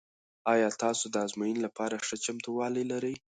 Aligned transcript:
آیا 0.53 0.69
تاسو 0.83 1.05
د 1.09 1.15
ازموینې 1.25 1.61
لپاره 1.65 2.03
ښه 2.05 2.15
چمتووالی 2.25 2.83
لرئ؟ 2.91 3.15